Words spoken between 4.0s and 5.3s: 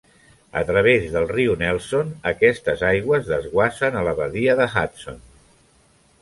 a la badia de Hudson.